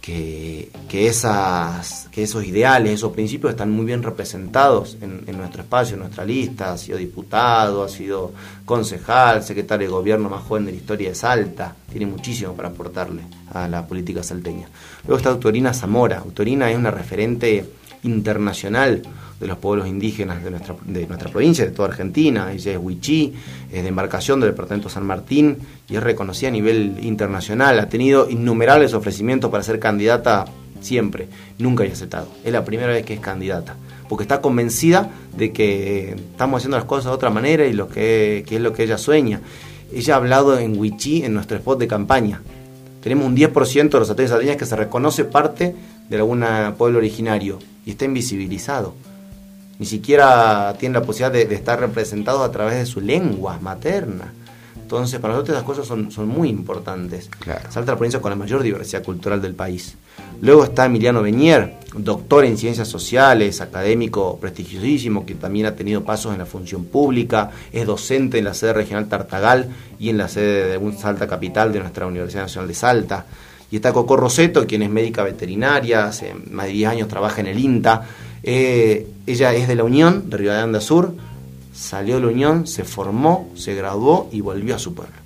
que, 0.00 0.70
esas, 0.92 2.08
que 2.10 2.22
esos 2.22 2.44
ideales, 2.44 2.94
esos 2.94 3.12
principios 3.12 3.50
están 3.50 3.70
muy 3.70 3.84
bien 3.84 4.02
representados 4.02 4.96
en, 5.00 5.36
nuestro 5.36 5.62
espacio, 5.62 5.94
en 5.94 6.00
nuestra 6.00 6.24
lista. 6.24 6.72
Ha 6.72 6.78
sido 6.78 6.98
diputado, 6.98 7.84
ha 7.84 7.88
sido 7.88 8.32
concejal, 8.64 9.42
secretario 9.42 9.88
de 9.88 9.92
gobierno 9.92 10.28
más 10.28 10.42
joven 10.42 10.66
de 10.66 10.72
la 10.72 10.78
historia 10.78 11.10
de 11.10 11.14
Salta. 11.14 11.76
Tiene 11.90 12.06
muchísimo 12.06 12.54
para 12.54 12.70
aportarle 12.70 13.22
a 13.52 13.68
la 13.68 13.86
política 13.86 14.22
salteña. 14.22 14.68
Luego 15.04 15.18
está 15.18 15.30
Autorina 15.30 15.74
Zamora. 15.74 16.18
Autorina 16.18 16.70
es 16.70 16.78
una 16.78 16.90
referente 16.90 17.64
internacional 18.02 19.02
de 19.40 19.46
los 19.46 19.56
pueblos 19.56 19.88
indígenas 19.88 20.44
de 20.44 20.50
nuestra, 20.50 20.76
de 20.84 21.06
nuestra 21.06 21.30
provincia, 21.30 21.64
de 21.64 21.70
toda 21.70 21.88
Argentina. 21.88 22.52
Ella 22.52 22.72
es 22.72 22.78
huichí, 22.78 23.32
es 23.72 23.82
de 23.82 23.88
embarcación 23.88 24.38
del 24.38 24.50
departamento 24.50 24.90
San 24.90 25.06
Martín 25.06 25.56
y 25.88 25.96
es 25.96 26.02
reconocida 26.02 26.50
a 26.50 26.52
nivel 26.52 26.98
internacional. 27.02 27.80
Ha 27.80 27.88
tenido 27.88 28.28
innumerables 28.28 28.92
ofrecimientos 28.92 29.50
para 29.50 29.62
ser 29.62 29.80
candidata 29.80 30.44
siempre. 30.82 31.28
Nunca 31.58 31.84
ha 31.84 31.86
aceptado. 31.86 32.28
Es 32.44 32.52
la 32.52 32.64
primera 32.66 32.92
vez 32.92 33.06
que 33.06 33.14
es 33.14 33.20
candidata. 33.20 33.76
Porque 34.10 34.24
está 34.24 34.42
convencida 34.42 35.10
de 35.34 35.52
que 35.52 36.10
estamos 36.10 36.58
haciendo 36.58 36.76
las 36.76 36.84
cosas 36.84 37.06
de 37.06 37.10
otra 37.12 37.30
manera 37.30 37.64
y 37.64 37.72
lo 37.72 37.88
que, 37.88 38.44
es 38.48 38.60
lo 38.60 38.74
que 38.74 38.82
ella 38.82 38.98
sueña. 38.98 39.40
Ella 39.92 40.14
ha 40.14 40.16
hablado 40.18 40.58
en 40.58 40.78
Huichí 40.78 41.24
en 41.24 41.32
nuestro 41.32 41.56
spot 41.56 41.78
de 41.78 41.88
campaña. 41.88 42.42
Tenemos 43.02 43.24
un 43.24 43.34
10% 43.34 43.88
de 43.88 43.98
los 43.98 44.10
atletas 44.10 44.56
que 44.56 44.66
se 44.66 44.76
reconoce 44.76 45.24
parte 45.24 45.74
de 46.10 46.16
algún 46.16 46.44
pueblo 46.76 46.98
originario 46.98 47.58
y 47.86 47.92
está 47.92 48.04
invisibilizado 48.04 48.94
ni 49.80 49.86
siquiera 49.86 50.76
tiene 50.78 50.98
la 50.98 51.02
posibilidad 51.02 51.32
de, 51.32 51.54
estar 51.54 51.80
representados 51.80 52.42
a 52.42 52.52
través 52.52 52.74
de 52.74 52.84
su 52.84 53.00
lengua 53.00 53.58
materna. 53.62 54.30
Entonces, 54.78 55.18
para 55.20 55.32
nosotros 55.32 55.56
estas 55.56 55.66
cosas 55.66 55.86
son, 55.86 56.12
son 56.12 56.28
muy 56.28 56.50
importantes. 56.50 57.30
Salta 57.70 57.92
la 57.92 57.96
provincia 57.96 58.20
con 58.20 58.28
la 58.30 58.36
mayor 58.36 58.62
diversidad 58.62 59.02
cultural 59.02 59.40
del 59.40 59.54
país. 59.54 59.96
Luego 60.42 60.64
está 60.64 60.84
Emiliano 60.84 61.22
Beñer, 61.22 61.76
doctor 61.96 62.44
en 62.44 62.58
ciencias 62.58 62.88
sociales, 62.88 63.62
académico 63.62 64.36
prestigiosísimo, 64.38 65.24
que 65.24 65.34
también 65.34 65.64
ha 65.64 65.74
tenido 65.74 66.04
pasos 66.04 66.34
en 66.34 66.40
la 66.40 66.46
función 66.46 66.84
pública, 66.84 67.50
es 67.72 67.86
docente 67.86 68.38
en 68.38 68.44
la 68.44 68.52
sede 68.52 68.74
regional 68.74 69.08
Tartagal 69.08 69.70
y 69.98 70.10
en 70.10 70.18
la 70.18 70.28
sede 70.28 70.78
de 70.78 70.92
Salta 70.98 71.26
Capital 71.26 71.72
de 71.72 71.80
nuestra 71.80 72.06
Universidad 72.06 72.42
Nacional 72.42 72.68
de 72.68 72.74
Salta. 72.74 73.26
Y 73.70 73.76
está 73.76 73.94
Coco 73.94 74.16
Roseto, 74.16 74.66
quien 74.66 74.82
es 74.82 74.90
médica 74.90 75.22
veterinaria, 75.22 76.06
hace 76.06 76.34
más 76.50 76.66
de 76.66 76.72
10 76.72 76.90
años 76.90 77.08
trabaja 77.08 77.40
en 77.40 77.46
el 77.46 77.58
INTA 77.58 78.02
eh, 78.42 79.06
ella 79.26 79.54
es 79.54 79.68
de 79.68 79.74
la 79.74 79.84
Unión, 79.84 80.30
de 80.30 80.36
Rivadavia 80.36 80.80
Sur, 80.80 81.14
salió 81.72 82.16
de 82.16 82.22
la 82.22 82.28
Unión, 82.28 82.66
se 82.66 82.84
formó, 82.84 83.50
se 83.54 83.74
graduó 83.74 84.28
y 84.32 84.40
volvió 84.40 84.74
a 84.76 84.78
su 84.78 84.94
pueblo 84.94 85.19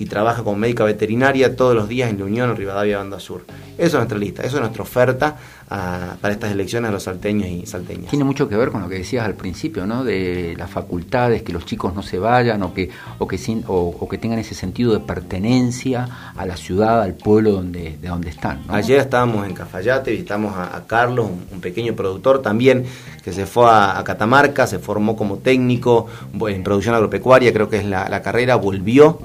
y 0.00 0.06
trabaja 0.06 0.42
como 0.42 0.56
médica 0.56 0.82
veterinaria 0.82 1.54
todos 1.54 1.74
los 1.74 1.86
días 1.86 2.08
en 2.08 2.18
la 2.18 2.24
Unión 2.24 2.56
Rivadavia 2.56 2.96
Banda 2.96 3.20
Sur. 3.20 3.44
Eso 3.76 3.86
es 3.86 3.94
nuestra 3.94 4.18
lista, 4.18 4.42
eso 4.42 4.56
es 4.56 4.60
nuestra 4.62 4.82
oferta 4.82 5.36
ah, 5.68 6.16
para 6.22 6.32
estas 6.32 6.52
elecciones 6.52 6.88
a 6.88 6.92
los 6.92 7.02
salteños 7.02 7.48
y 7.48 7.66
salteñas. 7.66 8.08
Tiene 8.08 8.24
mucho 8.24 8.48
que 8.48 8.56
ver 8.56 8.70
con 8.70 8.80
lo 8.80 8.88
que 8.88 8.94
decías 8.94 9.26
al 9.26 9.34
principio, 9.34 9.84
¿no? 9.86 10.02
De 10.02 10.54
las 10.56 10.70
facultades, 10.70 11.42
que 11.42 11.52
los 11.52 11.66
chicos 11.66 11.94
no 11.94 12.02
se 12.02 12.18
vayan 12.18 12.62
o 12.62 12.72
que, 12.72 12.88
o 13.18 13.28
que, 13.28 13.36
sin, 13.36 13.62
o, 13.66 14.08
que 14.08 14.16
tengan 14.16 14.38
ese 14.38 14.54
sentido 14.54 14.94
de 14.94 15.00
pertenencia 15.00 16.32
a 16.34 16.46
la 16.46 16.56
ciudad, 16.56 17.02
al 17.02 17.12
pueblo 17.14 17.52
donde, 17.52 17.98
de 18.00 18.08
donde 18.08 18.30
están. 18.30 18.62
Ayer 18.68 19.00
estábamos 19.00 19.46
en 19.46 19.52
Cafayate, 19.52 20.12
visitamos 20.12 20.56
a, 20.56 20.82
Carlos, 20.86 21.28
un, 21.52 21.60
pequeño 21.60 21.94
productor 21.94 22.40
también 22.40 22.86
que 23.22 23.34
se 23.34 23.44
fue 23.44 23.66
a, 23.68 24.02
Catamarca, 24.02 24.66
se 24.66 24.78
formó 24.78 25.14
como 25.14 25.36
técnico 25.36 26.06
en 26.48 26.62
producción 26.62 26.94
agropecuaria, 26.94 27.52
creo 27.52 27.68
que 27.68 27.76
es 27.76 27.84
la, 27.84 28.08
la 28.08 28.22
carrera, 28.22 28.56
volvió 28.56 29.18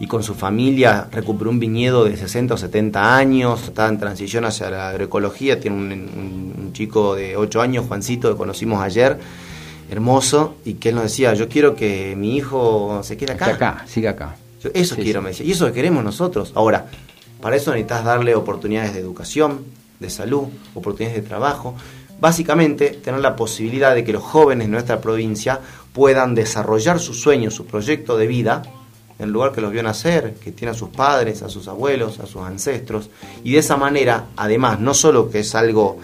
y 0.00 0.06
con 0.06 0.22
su 0.22 0.34
familia 0.34 1.08
recuperó 1.12 1.50
un 1.50 1.60
viñedo 1.60 2.04
de 2.04 2.16
60 2.16 2.54
o 2.54 2.56
70 2.56 3.16
años, 3.16 3.64
está 3.64 3.86
en 3.86 3.98
transición 3.98 4.46
hacia 4.46 4.70
la 4.70 4.88
agroecología, 4.88 5.60
tiene 5.60 5.76
un, 5.76 6.70
chico 6.72 7.14
de 7.14 7.36
8 7.36 7.60
años, 7.60 7.86
Juancito, 7.86 8.30
que 8.30 8.38
conocimos 8.38 8.82
ayer, 8.82 9.18
hermoso, 9.90 10.54
y 10.64 10.74
que 10.74 10.88
él 10.88 10.94
nos 10.94 11.04
decía, 11.04 11.34
yo 11.34 11.50
quiero 11.50 11.74
que 11.74 12.16
mi 12.16 12.36
hijo 12.36 13.02
se 13.02 13.18
quede 13.18 13.32
acá. 13.32 13.46
acá, 13.46 13.84
siga 13.86 14.12
acá. 14.12 14.36
eso 14.72 14.96
quiero, 14.96 15.20
me 15.20 15.30
decía, 15.30 15.44
y 15.44 15.50
eso 15.50 15.66
que 15.66 15.72
queremos 15.72 16.02
nosotros. 16.02 16.52
Ahora, 16.54 16.86
para 17.42 17.56
eso 17.56 17.70
necesitas 17.72 18.02
darle 18.02 18.34
oportunidades 18.34 18.94
de 18.94 19.00
educación, 19.00 19.64
de 19.98 20.08
salud, 20.08 20.44
oportunidades 20.74 21.22
de 21.22 21.28
trabajo, 21.28 21.74
básicamente 22.20 22.90
tener 22.90 23.20
la 23.20 23.36
posibilidad 23.36 23.94
de 23.94 24.04
que 24.04 24.14
los 24.14 24.22
jóvenes 24.22 24.68
de 24.68 24.72
nuestra 24.72 25.02
provincia 25.02 25.60
puedan 25.92 26.34
desarrollar 26.34 27.00
sus 27.00 27.20
sueños, 27.20 27.52
su 27.52 27.66
proyecto 27.66 28.16
de 28.16 28.26
vida, 28.26 28.62
el 29.20 29.30
lugar 29.30 29.52
que 29.52 29.60
los 29.60 29.72
vio 29.72 29.82
nacer, 29.82 30.34
que 30.34 30.52
tiene 30.52 30.72
a 30.72 30.74
sus 30.74 30.88
padres, 30.90 31.42
a 31.42 31.48
sus 31.48 31.68
abuelos, 31.68 32.20
a 32.20 32.26
sus 32.26 32.42
ancestros, 32.42 33.10
y 33.44 33.52
de 33.52 33.58
esa 33.58 33.76
manera, 33.76 34.26
además, 34.36 34.80
no 34.80 34.94
solo 34.94 35.30
que 35.30 35.40
es 35.40 35.54
algo 35.54 35.98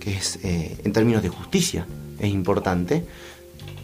que 0.00 0.16
es 0.16 0.38
eh, 0.42 0.78
en 0.84 0.92
términos 0.92 1.22
de 1.22 1.28
justicia, 1.28 1.86
es 2.18 2.30
importante, 2.30 3.04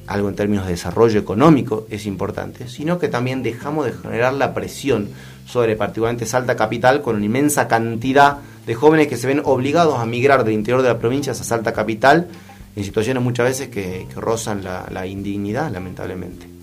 algo 0.07 0.28
en 0.28 0.35
términos 0.35 0.64
de 0.64 0.73
desarrollo 0.73 1.21
económico 1.21 1.87
es 1.90 2.07
importante, 2.07 2.68
sino 2.68 2.99
que 2.99 3.09
también 3.09 3.42
dejamos 3.42 3.87
de 3.87 3.92
generar 3.92 4.33
la 4.33 4.54
presión 4.54 5.09
sobre 5.47 5.76
particularmente 5.76 6.26
Salta 6.26 6.57
Capital 6.57 7.02
con 7.02 7.16
una 7.16 7.26
inmensa 7.26 7.68
cantidad 7.68 8.38
de 8.66 8.75
jóvenes 8.75 9.09
que 9.09 9.16
se 9.16 9.26
ven 9.26 9.42
obligados 9.45 9.99
a 9.99 10.07
migrar 10.07 10.45
del 10.45 10.54
interior 10.54 10.83
de 10.83 10.88
la 10.88 10.99
provincia 10.99 11.33
a 11.33 11.35
Salta 11.35 11.73
Capital 11.73 12.28
en 12.75 12.85
situaciones 12.85 13.23
muchas 13.23 13.47
veces 13.47 13.68
que, 13.68 14.07
rozan 14.14 14.62
la, 14.62 15.07
indignidad, 15.07 15.71
lamentablemente. 15.71 16.58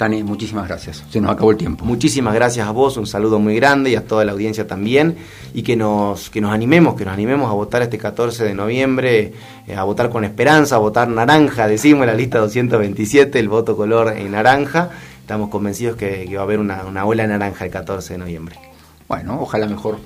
Tani, 0.00 0.22
muchísimas 0.22 0.66
gracias. 0.66 1.04
Se 1.10 1.20
nos 1.20 1.30
acabó 1.30 1.50
el 1.50 1.58
tiempo. 1.58 1.84
Muchísimas 1.84 2.32
gracias 2.32 2.66
a 2.66 2.70
vos, 2.70 2.96
un 2.96 3.06
saludo 3.06 3.38
muy 3.38 3.54
grande 3.56 3.90
y 3.90 3.96
a 3.96 4.06
toda 4.06 4.24
la 4.24 4.32
audiencia 4.32 4.66
también. 4.66 5.18
Y 5.52 5.62
que 5.62 5.76
nos, 5.76 6.30
que 6.30 6.40
nos 6.40 6.52
animemos, 6.52 6.94
que 6.94 7.04
nos 7.04 7.12
animemos 7.12 7.50
a 7.50 7.52
votar 7.52 7.82
este 7.82 7.98
14 7.98 8.44
de 8.44 8.54
noviembre, 8.54 9.34
eh, 9.66 9.76
a 9.76 9.84
votar 9.84 10.08
con 10.08 10.24
esperanza, 10.24 10.76
a 10.76 10.78
votar 10.78 11.06
naranja, 11.06 11.68
decimos 11.68 12.04
en 12.04 12.06
la 12.06 12.14
lista 12.14 12.38
227, 12.38 13.38
el 13.38 13.50
voto 13.50 13.76
color 13.76 14.16
en 14.16 14.30
naranja. 14.30 14.88
Estamos 15.20 15.50
convencidos 15.50 15.96
que, 15.96 16.26
va 16.34 16.40
a 16.40 16.44
haber 16.44 16.60
una, 16.60 16.86
una 16.86 17.04
ola 17.04 17.26
naranja 17.26 17.66
el 17.66 17.70
14 17.70 18.14
de 18.14 18.18
noviembre. 18.20 18.56
Bueno, 19.06 19.38
ojalá 19.38 19.66
mejor, 19.66 19.98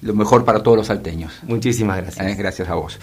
lo 0.00 0.14
mejor 0.14 0.46
para 0.46 0.62
todos 0.62 0.78
los 0.78 0.86
salteños. 0.86 1.30
Muchísimas 1.42 1.98
gracias. 1.98 2.26
Eh, 2.26 2.34
gracias 2.36 2.70
a 2.70 2.74
vos. 2.74 2.98